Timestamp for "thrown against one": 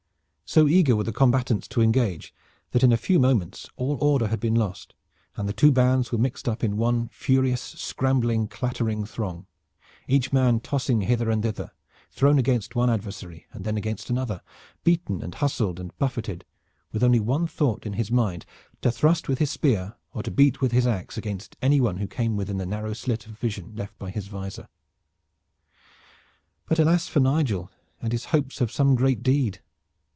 12.11-12.89